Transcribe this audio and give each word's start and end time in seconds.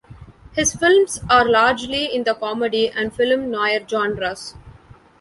His 0.53 0.73
films 0.73 1.19
are 1.29 1.47
largely 1.47 2.05
in 2.05 2.23
the 2.23 2.33
comedy 2.33 2.89
and 2.89 3.13
film 3.13 3.51
noir 3.51 3.87
genres. 3.87 4.55